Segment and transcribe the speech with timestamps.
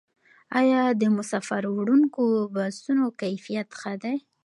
[0.59, 2.23] آیا د مسافروړونکو
[2.55, 4.17] بسونو کیفیت ښه دی؟